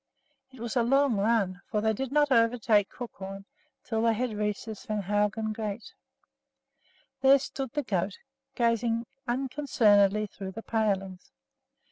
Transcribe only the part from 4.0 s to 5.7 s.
they had reached the Svehaugen